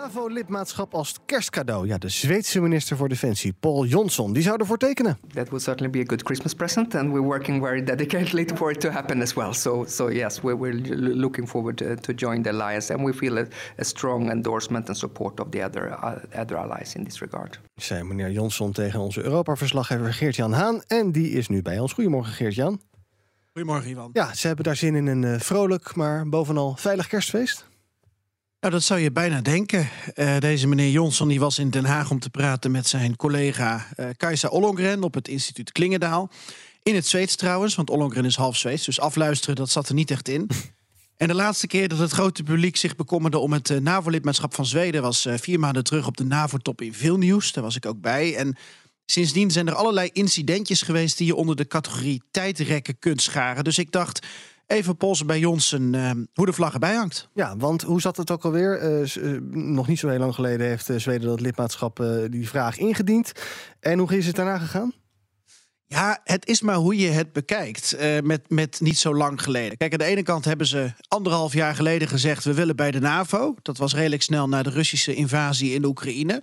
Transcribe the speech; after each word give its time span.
NAVO-lidmaatschap 0.00 0.94
als 0.94 1.14
kerstcadeau. 1.26 1.86
Ja, 1.86 1.98
de 1.98 2.08
Zweedse 2.08 2.60
minister 2.60 2.96
voor 2.96 3.08
Defensie, 3.08 3.52
Paul 3.60 3.86
Jonsson, 3.86 4.32
die 4.32 4.42
zou 4.42 4.56
ervoor 4.60 4.76
tekenen. 4.76 5.18
that 5.32 5.48
would 5.48 5.62
certainly 5.62 5.90
be 5.90 5.98
a 5.98 6.04
good 6.06 6.22
Christmas 6.22 6.54
present, 6.54 6.94
and 6.94 7.12
we're 7.12 7.26
working 7.26 7.62
very 7.62 7.84
dedicatedly 7.84 8.46
for 8.58 8.70
it 8.70 8.80
to 8.80 8.90
happen 8.90 9.22
as 9.22 9.32
well. 9.32 9.52
So, 9.52 9.84
so 9.84 10.10
yes, 10.10 10.40
we're, 10.40 10.56
we're 10.56 10.80
looking 11.14 11.48
forward 11.48 11.82
uh, 11.82 11.92
to 11.92 12.12
join 12.14 12.42
the 12.42 12.50
alliance, 12.50 12.94
and 12.94 13.04
we 13.04 13.12
feel 13.12 13.38
a, 13.38 13.44
a 13.78 13.84
strong 13.84 14.30
endorsement 14.30 14.88
and 14.88 14.96
support 14.96 15.40
of 15.40 15.50
the 15.50 15.64
other 15.64 15.90
uh, 15.90 16.40
other 16.40 16.58
allies 16.58 16.94
in 16.94 17.04
this 17.04 17.18
regard. 17.20 17.60
Zei 17.74 18.02
meneer 18.02 18.30
Jonsson 18.30 18.72
tegen 18.72 19.00
onze 19.00 19.22
Europa-verslaggever 19.22 20.14
Geert-Jan 20.14 20.52
Haan. 20.52 20.82
En 20.86 21.12
die 21.12 21.30
is 21.30 21.48
nu 21.48 21.62
bij 21.62 21.78
ons. 21.78 21.92
Goedemorgen, 21.92 22.32
Geert-Jan. 22.32 22.80
Goedemorgen, 23.52 23.90
Ivan. 23.90 24.10
Ja, 24.12 24.34
ze 24.34 24.46
hebben 24.46 24.64
daar 24.64 24.76
zin 24.76 24.94
in 24.94 25.06
een 25.06 25.24
eh, 25.24 25.40
vrolijk, 25.40 25.94
maar 25.94 26.28
bovenal 26.28 26.74
veilig 26.76 27.06
kerstfeest. 27.06 27.69
Nou, 28.60 28.72
dat 28.72 28.82
zou 28.82 29.00
je 29.00 29.12
bijna 29.12 29.40
denken. 29.40 29.88
Eh, 30.14 30.38
deze 30.38 30.66
meneer 30.66 30.90
Jonsson 30.90 31.28
die 31.28 31.40
was 31.40 31.58
in 31.58 31.70
Den 31.70 31.84
Haag 31.84 32.10
om 32.10 32.18
te 32.18 32.30
praten 32.30 32.70
met 32.70 32.86
zijn 32.86 33.16
collega 33.16 33.86
eh 33.96 34.06
Kajsa 34.16 34.48
Ollongren 34.48 35.02
op 35.02 35.14
het 35.14 35.28
instituut 35.28 35.72
Klingendaal. 35.72 36.30
In 36.82 36.94
het 36.94 37.06
Zweeds 37.06 37.36
trouwens, 37.36 37.74
want 37.74 37.90
Ollongren 37.90 38.24
is 38.24 38.36
half 38.36 38.56
Zweeds. 38.56 38.84
Dus 38.84 39.00
afluisteren, 39.00 39.56
dat 39.56 39.70
zat 39.70 39.88
er 39.88 39.94
niet 39.94 40.10
echt 40.10 40.28
in. 40.28 40.48
En 41.16 41.28
de 41.28 41.34
laatste 41.34 41.66
keer 41.66 41.88
dat 41.88 41.98
het 41.98 42.10
grote 42.10 42.42
publiek 42.42 42.76
zich 42.76 42.96
bekommerde 42.96 43.38
om 43.38 43.52
het 43.52 43.70
eh, 43.70 43.78
NAVO-lidmaatschap 43.78 44.54
van 44.54 44.66
Zweden 44.66 45.02
was 45.02 45.26
vier 45.30 45.58
maanden 45.58 45.84
terug 45.84 46.06
op 46.06 46.16
de 46.16 46.24
NAVO-top 46.24 46.80
in 46.80 46.94
Vilnius. 46.94 47.52
Daar 47.52 47.64
was 47.64 47.76
ik 47.76 47.86
ook 47.86 48.00
bij. 48.00 48.36
En 48.36 48.56
sindsdien 49.06 49.50
zijn 49.50 49.68
er 49.68 49.74
allerlei 49.74 50.10
incidentjes 50.12 50.82
geweest 50.82 51.18
die 51.18 51.26
je 51.26 51.34
onder 51.34 51.56
de 51.56 51.66
categorie 51.66 52.22
tijdrekken 52.30 52.98
kunt 52.98 53.22
scharen. 53.22 53.64
Dus 53.64 53.78
ik 53.78 53.92
dacht, 53.92 54.26
even 54.70 54.96
polsen 54.96 55.26
bij 55.26 55.38
Jonsen 55.38 55.94
eh, 55.94 56.10
hoe 56.34 56.46
de 56.46 56.52
vlag 56.52 56.72
erbij 56.72 56.94
hangt. 56.94 57.28
Ja, 57.34 57.56
want 57.56 57.82
hoe 57.82 58.00
zat 58.00 58.16
het 58.16 58.30
ook 58.30 58.44
alweer? 58.44 58.78
Eh, 58.78 59.16
eh, 59.16 59.40
nog 59.50 59.86
niet 59.86 59.98
zo 59.98 60.08
heel 60.08 60.18
lang 60.18 60.34
geleden 60.34 60.66
heeft 60.66 60.90
eh, 60.90 60.96
Zweden 60.96 61.28
dat 61.28 61.40
lidmaatschap 61.40 62.04
die 62.30 62.48
vraag 62.48 62.78
ingediend. 62.78 63.32
En 63.80 63.98
hoe 63.98 64.16
is 64.16 64.26
het 64.26 64.36
daarna 64.36 64.58
gegaan? 64.58 64.92
Ja, 65.86 66.20
het 66.24 66.46
is 66.46 66.60
maar 66.60 66.74
hoe 66.74 66.96
je 66.96 67.08
het 67.08 67.32
bekijkt. 67.32 67.96
met, 68.22 68.50
met 68.50 68.80
niet 68.80 68.98
zo 68.98 69.14
lang 69.14 69.42
geleden. 69.42 69.76
Kijk, 69.76 69.92
aan 69.92 69.98
de 69.98 70.04
ene 70.04 70.22
kant 70.22 70.44
hebben 70.44 70.66
ze 70.66 70.92
anderhalf 71.08 71.52
jaar 71.52 71.74
geleden 71.74 72.08
gezegd: 72.08 72.44
we 72.44 72.54
willen 72.54 72.76
bij 72.76 72.90
de 72.90 73.00
NAVO. 73.00 73.54
Dat 73.62 73.78
was 73.78 73.94
redelijk 73.94 74.22
snel 74.22 74.48
na 74.48 74.62
de 74.62 74.70
Russische 74.70 75.14
invasie 75.14 75.74
in 75.74 75.82
de 75.82 75.88
Oekraïne. 75.88 76.42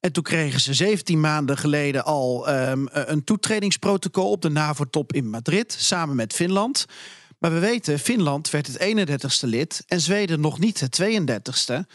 En 0.00 0.12
toen 0.12 0.22
kregen 0.22 0.60
ze 0.60 0.74
17 0.74 1.20
maanden 1.20 1.56
geleden 1.58 2.04
al 2.04 2.48
ehm, 2.48 2.86
een 2.90 3.24
toetredingsprotocol 3.24 4.30
op 4.30 4.42
de 4.42 4.50
NAVO-top 4.50 5.12
in 5.12 5.30
Madrid, 5.30 5.76
samen 5.78 6.16
met 6.16 6.32
Finland. 6.32 6.86
Maar 7.42 7.52
we 7.52 7.58
weten, 7.58 7.98
Finland 7.98 8.50
werd 8.50 8.66
het 8.66 8.78
31ste 8.78 9.48
lid 9.48 9.82
en 9.86 10.00
Zweden 10.00 10.40
nog 10.40 10.58
niet 10.58 10.80
het 10.80 11.00
32ste. 11.02 11.86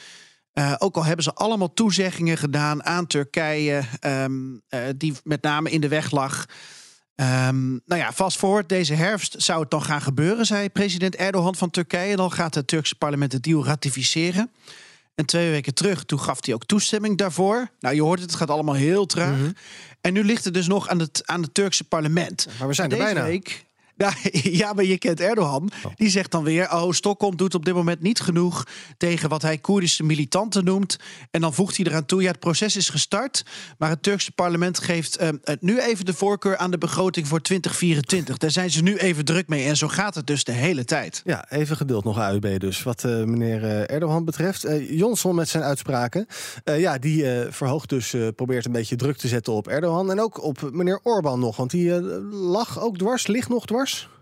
Eh, 0.54 0.74
ook 0.78 0.96
al 0.96 1.06
hebben 1.06 1.24
ze 1.24 1.34
allemaal 1.34 1.74
toezeggingen 1.74 2.38
gedaan 2.38 2.84
aan 2.84 3.08
Turkije, 3.08 3.84
ehm, 4.00 4.34
eh, 4.68 4.82
die 4.96 5.14
met 5.24 5.42
name 5.42 5.70
in 5.70 5.82
de 5.82 5.88
weg 5.88 6.12
lag. 6.12 6.46
Ehm, 7.16 7.70
nou 7.70 8.02
ja, 8.02 8.14
vast 8.14 8.38
voor 8.38 8.68
deze 8.68 8.94
herfst 8.94 9.36
zou 9.38 9.62
het 9.62 9.72
dan 9.72 9.84
gaan 9.84 10.02
gebeuren, 10.02 10.46
zei 10.46 10.70
president 10.70 11.16
Erdogan 11.16 11.56
van 11.56 11.70
Turkije. 11.70 12.16
Dan 12.16 12.32
gaat 12.32 12.56
het 12.56 12.68
Turkse 12.68 12.96
parlement 12.96 13.32
de 13.32 13.40
deal 13.40 13.66
ratificeren. 13.66 14.52
En 15.16 15.26
twee 15.26 15.52
weken 15.52 15.74
terug, 15.74 16.04
toen 16.04 16.20
gaf 16.20 16.46
hij 16.46 16.54
ook 16.54 16.66
toestemming 16.66 17.18
daarvoor. 17.18 17.70
Nou, 17.80 17.96
je 17.96 18.02
hoort 18.02 18.20
het, 18.20 18.30
het 18.30 18.40
gaat 18.40 18.50
allemaal 18.50 18.76
heel 18.76 19.06
traag. 19.06 19.38
En 20.02 20.14
nu 20.14 20.24
ligt 20.24 20.44
het 20.44 20.54
dus 20.54 20.68
nog 20.68 20.88
aan 20.88 21.00
het, 21.00 21.22
aan 21.26 21.42
het 21.42 21.54
Turkse 21.54 21.84
parlement. 21.84 22.48
Maar 22.60 22.68
we 22.68 22.74
zijn 22.74 22.92
er 22.92 22.98
Deze 22.98 23.14
bijna. 23.14 23.28
Week, 23.28 23.66
nou, 23.98 24.14
ja, 24.62 24.74
maar 24.74 24.84
je 24.84 24.98
kent 24.98 25.20
Erdogan. 25.20 25.70
Die 25.96 26.10
zegt 26.10 26.32
dan 26.32 26.44
weer: 26.44 26.72
Oh, 26.74 26.92
Stockholm 26.92 27.38
doet 27.38 27.56
op 27.56 27.66
dit 27.66 27.74
moment 27.74 28.02
niet 28.02 28.20
genoeg 28.20 28.64
tegen 28.98 29.30
wat 29.30 29.42
hij 29.42 29.58
Koerdische 29.58 30.04
militanten 30.04 30.64
noemt. 30.66 30.98
En 31.32 31.42
dan 31.42 31.54
voegt 31.54 31.78
hij 31.78 31.86
eraan 31.86 32.06
toe: 32.06 32.22
Ja, 32.22 32.32
het 32.32 32.40
proces 32.40 32.76
is 32.76 32.90
gestart. 32.90 33.46
Maar 33.78 33.90
het 33.90 34.04
Turkse 34.04 34.32
parlement 34.32 34.80
geeft 34.80 35.18
eh, 35.18 35.30
het 35.44 35.62
nu 35.62 35.80
even 35.80 36.06
de 36.06 36.14
voorkeur 36.14 36.58
aan 36.58 36.72
de 36.72 36.78
begroting 36.78 37.28
voor 37.28 37.42
2024. 37.42 38.38
Daar 38.38 38.52
zijn 38.52 38.72
ze 38.72 38.82
nu 38.84 38.98
even 38.98 39.26
druk 39.26 39.48
mee. 39.48 39.66
En 39.66 39.78
zo 39.78 39.88
gaat 39.88 40.16
het 40.16 40.28
dus 40.28 40.44
de 40.44 40.52
hele 40.52 40.86
tijd. 40.86 41.22
Ja, 41.26 41.50
even 41.50 41.78
geduld 41.78 42.04
nog 42.04 42.18
AUB 42.18 42.60
dus. 42.60 42.84
Wat 42.84 43.04
eh, 43.04 43.24
meneer 43.24 43.64
eh, 43.64 43.96
Erdogan 43.96 44.26
betreft. 44.26 44.64
Eh 44.64 44.90
Johnson 44.98 45.36
met 45.36 45.50
zijn 45.50 45.64
uitspraken. 45.64 46.26
eh, 46.64 46.80
ja, 46.80 46.98
die 46.98 47.32
eh, 47.32 47.52
verhoogt 47.52 47.90
dus, 47.90 48.14
eh, 48.14 48.28
probeert 48.36 48.66
een 48.66 48.72
beetje 48.72 48.96
druk 48.96 49.18
te 49.18 49.28
zetten 49.28 49.54
op 49.54 49.68
Erdogan. 49.68 50.12
En 50.12 50.22
ook 50.22 50.44
op 50.44 50.70
meneer 50.72 51.00
Orbán 51.04 51.40
nog. 51.40 51.56
Want 51.56 51.72
die 51.72 51.96
eh, 51.96 52.02
lag 52.32 52.80
ook 52.80 52.98
dwars, 52.98 53.28
ligt 53.28 53.50
nog 53.50 53.66
dwars. 53.66 53.87
Mars 53.88 54.17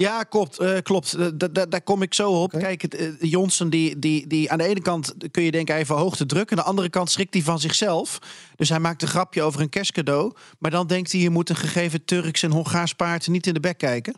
Ja, 0.00 0.22
klopt. 0.22 0.58
eh, 0.58 0.76
klopt. 0.82 1.12
Eh, 1.12 1.26
da- 1.34 1.48
da- 1.48 1.66
daar 1.66 1.82
kom 1.82 2.02
ik 2.02 2.14
zo 2.14 2.30
op. 2.42 2.50
Kijk, 2.50 2.82
eh, 2.84 3.08
Johnson, 3.20 3.70
die, 3.70 3.98
die, 3.98 4.26
die 4.26 4.50
aan 4.50 4.58
de 4.58 4.64
ene 4.64 4.80
kant 4.80 5.14
kun 5.30 5.42
je 5.42 5.50
denken 5.50 5.74
hij 5.74 5.86
verhoogt 5.86 6.18
de 6.18 6.26
druk. 6.26 6.50
Aan 6.50 6.56
de 6.56 6.62
andere 6.62 6.88
kant 6.88 7.10
schrikt 7.10 7.34
hij 7.34 7.42
van 7.42 7.60
zichzelf. 7.60 8.18
Dus 8.56 8.68
hij 8.68 8.78
maakt 8.78 9.02
een 9.02 9.08
grapje 9.08 9.42
over 9.42 9.60
een 9.60 9.68
kerstcadeau. 9.68 10.32
Maar 10.58 10.70
dan 10.70 10.86
denkt 10.86 11.12
hij, 11.12 11.20
je 11.20 11.30
moet 11.30 11.48
een 11.48 11.56
gegeven 11.56 12.04
Turks 12.04 12.42
en 12.42 12.50
Hongaars 12.50 12.94
paard 12.94 13.28
niet 13.28 13.46
in 13.46 13.54
de 13.54 13.60
bek 13.60 13.78
kijken. 13.78 14.14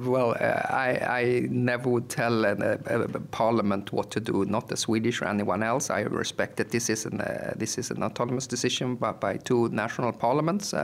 Well, 0.00 0.36
uh, 0.40 1.18
I, 1.20 1.24
I 1.26 1.46
never 1.50 1.88
would 1.88 2.08
tell 2.08 2.44
a, 2.44 2.76
parliament 3.30 3.90
what 3.90 4.10
to 4.10 4.20
do, 4.22 4.44
not 4.44 4.68
the 4.68 4.76
Swedish 4.76 5.20
or 5.20 5.26
anyone 5.28 5.64
else. 5.64 6.00
I 6.00 6.02
respect 6.02 6.56
that 6.56 6.70
this 6.70 6.88
is 6.88 7.04
an 7.06 7.20
uh, 7.20 7.26
this 7.58 7.76
is 7.76 7.90
an 7.90 8.02
autonomous 8.02 8.46
decision 8.46 8.98
by, 8.98 9.10
by 9.20 9.36
two 9.42 9.68
national 9.70 10.12
parliaments. 10.12 10.72
Uh, 10.72 10.78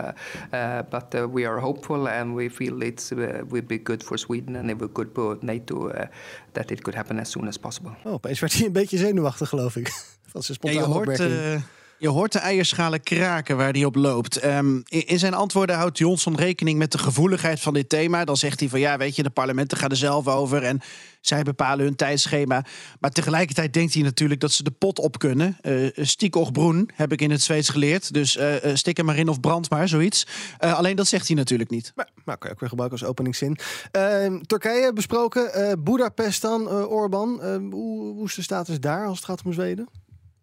uh, 0.52 0.78
but 0.90 1.14
uh, 1.14 1.26
we 1.34 1.46
are 1.48 1.60
hopeful, 1.60 2.08
and 2.08 2.34
we 2.34 2.50
feel 2.50 2.82
it's 2.82 3.12
uh, 3.12 3.18
would 3.48 3.66
be 3.66 3.78
good 3.82 4.02
for 4.02 4.09
Sweden, 4.18 4.56
and 4.56 4.70
it 4.70 4.76
would 4.78 4.92
good 4.94 5.08
for 5.14 5.36
NATO 5.40 5.88
uh, 5.88 6.04
that 6.52 6.70
it 6.70 6.80
could 6.82 6.94
happen 6.96 7.18
as 7.18 7.30
soon 7.30 7.48
as 7.48 7.56
possible. 7.56 7.92
Oh, 8.04 8.12
opeens 8.12 8.40
werd 8.40 8.52
hij 8.54 8.66
een 8.66 8.72
beetje 8.72 8.98
zenuwachtig, 8.98 9.48
geloof 9.48 9.76
ik. 9.76 9.88
Van 10.32 10.42
zijn 10.42 10.58
Ja, 10.60 10.70
je, 10.70 10.76
spontane 10.78 10.94
hoort, 10.94 11.08
opmerking. 11.20 11.40
eh, 11.40 11.62
je 12.00 12.08
hoort 12.08 12.32
de 12.32 12.38
eierschalen 12.38 13.02
kraken 13.02 13.56
waar 13.56 13.72
hij 13.72 13.84
op 13.84 13.94
loopt. 13.94 14.36
Ehm, 14.36 14.80
in, 14.88 15.18
zijn 15.18 15.34
antwoorden 15.34 15.76
houdt 15.76 15.98
Johnson 15.98 16.36
rekening 16.36 16.78
met 16.78 16.92
de 16.92 16.98
gevoeligheid 16.98 17.60
van 17.60 17.74
dit 17.74 17.88
thema. 17.88 18.24
Dan 18.24 18.36
zegt 18.36 18.60
hij 18.60 18.68
van 18.68 18.80
ja, 18.80 18.96
weet 18.96 19.16
je, 19.16 19.22
de 19.22 19.30
parlementen 19.30 19.78
gaan 19.78 19.90
er 19.90 19.96
zelf 19.96 20.28
over 20.28 20.62
en 20.62 20.80
zij 21.20 21.42
bepalen 21.42 21.84
hun 21.84 21.96
tijdschema. 21.96 22.64
Maar 23.00 23.10
tegelijkertijd 23.10 23.72
denkt 23.72 23.94
hij 23.94 24.02
natuurlijk 24.02 24.40
dat 24.40 24.52
ze 24.52 24.62
de 24.62 24.70
pot 24.70 24.98
op 24.98 25.18
kunnen. 25.18 25.56
Eh 25.60 25.88
stiek 25.94 26.36
och 26.36 26.52
broen, 26.52 26.90
heb 26.94 27.12
ik 27.12 27.20
in 27.20 27.30
het 27.30 27.42
Zweeds 27.42 27.68
geleerd. 27.68 28.12
Dus 28.14 28.36
eh, 28.36 28.74
stik 28.74 28.98
er 28.98 29.04
maar 29.04 29.16
in 29.16 29.28
of 29.28 29.40
brand 29.40 29.70
maar, 29.70 29.88
zoiets. 29.88 30.26
Alleen 30.58 30.96
dat 30.96 31.06
zegt 31.06 31.26
hij 31.26 31.36
natuurlijk 31.36 31.70
niet. 31.70 31.92
Maar, 31.94 32.08
maar 32.24 32.38
kan 32.38 32.48
je 32.48 32.54
ook 32.54 32.60
weer 32.60 32.68
gebruiken 32.68 32.98
als 33.00 33.08
openingszin. 33.08 33.58
Eh, 33.90 34.34
Turkije 34.34 34.92
besproken. 34.92 35.50
Boedapest 35.84 36.42
dan, 36.42 36.68
eh 36.68 36.90
Orbán. 36.90 37.42
Eh, 37.42 37.56
hoe, 37.70 38.14
hoe 38.14 38.24
is 38.24 38.34
de 38.34 38.42
status 38.42 38.80
daar 38.80 39.06
als 39.06 39.16
het 39.16 39.26
gaat 39.26 39.42
om 39.44 39.52
Zweden? 39.52 39.88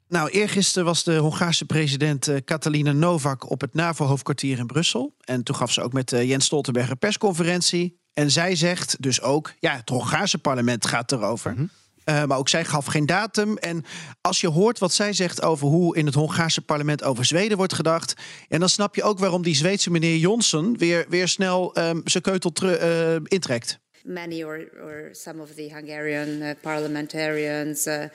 Nou, 0.10 0.30
eergisteren 0.30 0.86
was 0.86 1.04
de 1.04 1.16
Hongaarse 1.16 1.66
president 1.66 2.28
eh, 2.28 2.36
Katalina 2.46 2.92
Novak 2.92 3.50
op 3.50 3.62
het 3.62 3.74
NAVO-hoofdkwartier 3.74 4.58
in 4.58 4.68
Brussel. 4.68 5.16
En 5.24 5.44
toen 5.44 5.56
gaf 5.56 5.72
ze 5.72 5.82
ook 5.82 5.94
met 5.94 6.12
eh, 6.14 6.30
Jens 6.30 6.46
Stoltenberg 6.46 6.90
een 6.90 6.98
persconferentie. 6.98 8.00
En 8.14 8.32
zij 8.32 8.56
zegt 8.56 8.96
dus 9.00 9.22
ook, 9.22 9.54
ja, 9.60 9.76
het 9.76 9.90
Hongaarse 9.90 10.38
parlement 10.38 10.86
gaat 10.86 11.12
erover. 11.12 11.56
Eh, 12.04 12.24
maar 12.24 12.38
ook 12.38 12.50
zij 12.50 12.66
gaf 12.66 12.86
geen 12.86 13.06
datum. 13.06 13.58
En 13.58 13.86
als 14.22 14.42
je 14.42 14.48
hoort 14.48 14.80
wat 14.80 14.94
zij 14.94 15.14
zegt 15.14 15.42
over 15.42 15.68
hoe 15.68 15.96
in 15.96 16.06
het 16.06 16.16
Hongaarse 16.16 16.62
parlement 16.62 17.04
over 17.04 17.26
Zweden 17.26 17.58
wordt 17.58 17.74
gedacht. 17.74 18.14
En 18.48 18.60
dan 18.60 18.70
snap 18.70 18.96
je 18.96 19.04
ook 19.04 19.20
waarom 19.20 19.44
die 19.44 19.56
Zweedse 19.56 19.92
meneer 19.92 20.18
Johnson 20.18 20.78
weer, 20.78 21.06
weer 21.10 21.28
snel 21.28 21.74
ehm, 21.74 22.00
zijn 22.04 22.24
keutel 22.24 22.52
eh, 22.52 23.16
intrekt. 23.24 23.80
many 24.08 24.44
or, 24.44 24.70
or 24.82 25.10
some 25.12 25.42
of 25.42 25.54
the 25.56 25.70
Hungarian 25.74 26.42
uh, 26.42 26.56
parliamentarians 26.62 27.88
uh, 27.88 27.94
uh, 27.94 28.08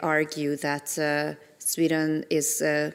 argue 0.00 0.56
that 0.56 0.98
uh, 0.98 1.34
Sweden 1.58 2.24
is 2.30 2.62
uh, 2.62 2.90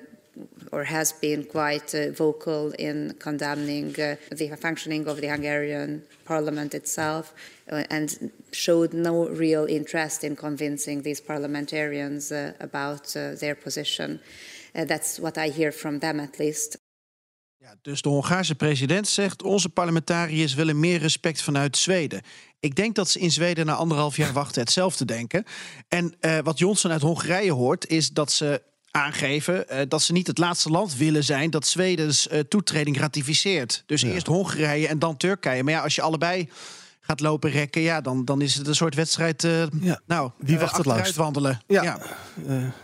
or 0.72 0.84
has 0.84 1.12
been 1.14 1.44
quite 1.44 1.94
uh, 1.96 2.12
vocal 2.12 2.72
in 2.78 3.16
condemning 3.20 4.00
uh, 4.00 4.16
the 4.32 4.48
functioning 4.56 5.08
of 5.08 5.22
the 5.22 5.28
Hungarian 5.28 6.04
parliament 6.26 6.74
itself 6.74 7.34
uh, 7.72 7.84
and 7.90 8.32
showed 8.52 8.94
no 8.94 9.28
real 9.30 9.66
interest 9.66 10.24
in 10.24 10.36
convincing 10.36 11.02
these 11.02 11.22
parliamentarians 11.22 12.32
uh, 12.32 12.54
about 12.60 13.16
uh, 13.16 13.32
their 13.36 13.56
position. 13.56 14.20
Uh, 14.76 14.86
that's 14.86 15.20
what 15.20 15.38
I 15.38 15.50
hear 15.50 15.72
from 15.72 16.00
them, 16.00 16.20
at 16.20 16.40
least. 16.40 16.78
Ja, 17.68 17.76
dus 17.82 18.02
de 18.02 18.10
Hongaarse 18.10 18.56
president 18.56 19.08
zegt: 19.08 19.44
onze 19.44 19.70
parlementariërs 19.70 20.54
willen 20.54 20.80
meer 20.80 21.00
respect 21.00 21.42
vanuit 21.42 21.78
Zweden. 21.78 22.22
Ik 22.60 22.76
denk 22.76 22.96
dat 22.96 23.10
ze 23.10 23.20
in 23.20 23.32
Zweden 23.32 23.66
na 23.66 23.74
anderhalf 23.74 24.18
jaar 24.18 24.34
wachten 24.42 24.62
hetzelfde 24.62 25.06
denken. 25.06 25.44
En 25.88 26.16
eh, 26.20 26.38
wat 26.44 26.60
Johnson 26.60 26.92
uit 26.92 27.02
Hongarije 27.02 27.52
hoort, 27.52 27.88
is 27.88 28.10
dat 28.10 28.32
ze 28.32 28.62
aangeven 28.92 29.70
eh, 29.70 29.82
dat 29.88 30.02
ze 30.02 30.12
niet 30.12 30.28
het 30.28 30.38
laatste 30.38 30.70
land 30.70 30.96
willen 30.96 31.24
zijn 31.24 31.50
dat 31.50 31.68
Zwedens 31.68 32.28
uh, 32.28 32.40
toetreding 32.40 32.98
ratificeert. 32.98 33.84
Dus 33.86 34.02
eerst 34.02 34.28
Hongarije 34.28 34.88
en 34.88 35.00
dan 35.00 35.18
Turkije. 35.18 35.64
Maar 35.64 35.74
ja, 35.74 35.82
als 35.82 35.96
je 35.96 36.02
allebei 36.02 36.50
gaat 37.08 37.20
lopen 37.20 37.50
rekken, 37.50 37.82
ja, 37.82 38.02
dan, 38.02 38.26
dan 38.26 38.42
is 38.42 38.56
het 38.56 38.68
een 38.68 38.76
soort 38.76 38.96
wedstrijd. 38.96 39.44
Uh, 39.44 39.64
ja. 39.82 40.02
Nou, 40.06 40.32
wie 40.38 40.60
wacht 40.60 40.78
het 40.78 40.86
langst? 40.86 41.16
wandelen. 41.16 41.60
Ja, 41.68 41.84
ja. 41.84 42.00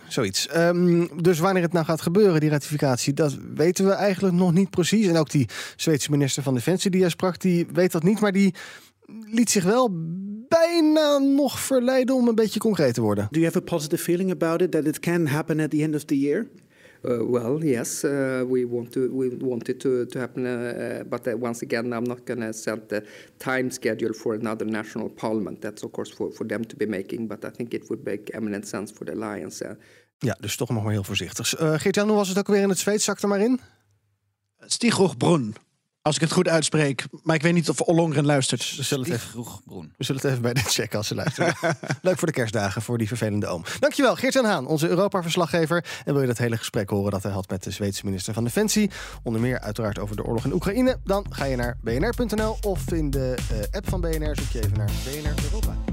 zoiets. 0.08 0.56
Um, 0.56 1.22
dus 1.22 1.40
wanneer 1.40 1.64
het 1.64 1.74
nou 1.74 1.86
gaat 1.86 2.02
gebeuren, 2.02 2.40
die 2.40 2.50
ratificatie, 2.50 3.14
dat 3.14 3.38
weten 3.56 3.86
we 3.86 3.92
eigenlijk 3.92 4.36
nog 4.36 4.54
niet 4.54 4.70
precies. 4.70 5.08
En 5.08 5.18
ook 5.18 5.30
die 5.30 5.50
Zweedse 5.76 6.12
minister 6.12 6.44
van 6.44 6.54
Defensie 6.54 6.92
die 6.92 7.02
hij 7.02 7.10
sprak, 7.10 7.40
die 7.40 7.68
weet 7.74 7.92
dat 7.92 8.04
niet, 8.04 8.20
maar 8.20 8.32
die 8.32 8.54
liet 9.26 9.50
zich 9.50 9.64
wel 9.64 9.90
bijna 10.48 11.18
nog 11.18 11.60
verleiden 11.60 12.16
om 12.16 12.28
een 12.28 12.36
beetje 12.36 12.60
concreet 12.60 12.94
te 12.94 13.02
worden. 13.02 13.28
Do 13.32 13.40
you 13.40 13.46
have 13.46 13.58
a 13.58 13.76
positive 13.76 14.04
feeling 14.04 14.32
about 14.32 14.62
it 14.62 14.72
that 14.72 14.86
it 14.86 15.00
can 15.00 15.28
happen 15.28 15.60
at 15.60 15.70
the 15.70 15.82
end 15.82 15.96
of 15.96 16.04
the 16.04 16.20
year? 16.20 16.48
Uh, 17.06 17.26
well, 17.26 17.60
yes, 17.64 18.04
uh, 18.04 18.46
we 18.48 18.66
want 18.66 18.92
to 18.94 19.12
we 19.12 19.30
want 19.30 19.70
it 19.70 19.80
to 19.80 20.06
to 20.06 20.20
happen, 20.20 20.46
uh, 20.46 21.04
but 21.10 21.28
uh, 21.28 21.38
once 21.38 21.62
again, 21.62 21.92
I'm 21.94 22.06
not 22.06 22.26
going 22.26 22.40
to 22.40 22.54
set 22.54 22.88
the 22.88 23.04
time 23.38 23.70
schedule 23.72 24.14
for 24.14 24.34
another 24.34 24.66
national 24.66 25.10
parliament. 25.10 25.62
That's 25.62 25.84
of 25.84 25.92
course 25.92 26.14
for, 26.14 26.32
for 26.32 26.48
them 26.48 26.64
to 26.64 26.76
be 26.76 26.86
making, 26.86 27.28
but 27.28 27.44
I 27.44 27.50
think 27.50 27.74
it 27.74 27.90
would 27.90 28.06
make 28.06 28.32
eminent 28.34 28.68
sense 28.68 28.94
for 28.94 29.06
the 29.06 29.14
alliance. 29.14 29.66
Uh. 29.66 29.76
Ja, 30.18 30.38
dus 30.40 30.56
toch 30.56 30.70
nog 30.70 30.84
maar 30.84 30.92
heel 30.92 31.04
voorzichtig. 31.04 31.60
Uh, 31.60 31.74
Geert-Jan, 31.74 32.08
hoe 32.08 32.18
was 32.18 32.30
het 32.30 32.38
ook 32.38 32.48
weer 32.48 32.62
in 32.62 32.70
het 32.70 32.78
Zweeds? 32.78 33.04
Zak 33.04 33.22
er 33.22 33.28
maar 33.28 33.42
in. 33.42 33.60
Stigrochbrunn. 34.60 35.56
Als 36.04 36.16
ik 36.16 36.22
het 36.22 36.32
goed 36.32 36.48
uitspreek. 36.48 37.06
Maar 37.24 37.36
ik 37.36 37.42
weet 37.42 37.54
niet 37.54 37.70
of 37.70 37.82
Ollongren 37.82 38.26
luistert. 38.26 38.76
We 38.76 38.84
zullen, 38.84 39.06
het 39.06 39.14
even, 39.14 39.46
we 39.98 40.04
zullen 40.04 40.22
het 40.22 40.32
even 40.32 40.42
bij 40.42 40.54
de 40.54 40.60
checken 40.60 40.98
als 40.98 41.08
ze 41.08 41.16
luisteren. 41.16 41.56
Leuk 42.02 42.18
voor 42.18 42.28
de 42.28 42.34
kerstdagen, 42.34 42.82
voor 42.82 42.98
die 42.98 43.08
vervelende 43.08 43.48
oom. 43.48 43.64
Dankjewel, 43.80 44.16
Geert 44.16 44.34
ten 44.34 44.46
Haan, 44.46 44.68
onze 44.68 44.88
Europa-verslaggever. 44.88 45.86
En 46.06 46.14
wil 46.14 46.22
je 46.22 46.28
dat 46.28 46.38
hele 46.38 46.58
gesprek 46.58 46.90
horen 46.90 47.12
dat 47.12 47.24
hij 47.24 47.32
had 47.32 47.50
met 47.50 47.64
de 47.64 47.72
Zweedse 47.72 48.06
minister 48.06 48.34
van 48.34 48.44
Defensie... 48.44 48.92
onder 49.24 49.42
meer 49.42 49.60
uiteraard 49.60 50.00
over 50.00 50.16
de 50.16 50.24
oorlog 50.24 50.46
in 50.46 50.54
Oekraïne... 50.54 50.98
dan 51.04 51.26
ga 51.30 51.46
je 51.46 51.56
naar 51.56 51.78
bnr.nl 51.82 52.58
of 52.62 52.92
in 52.92 53.10
de 53.10 53.36
uh, 53.52 53.58
app 53.72 53.90
van 53.90 54.02
BNR 54.02 54.36
zoek 54.36 54.50
je 54.52 54.64
even 54.64 54.78
naar 54.78 54.92
BNR 55.06 55.44
Europa. 55.44 55.93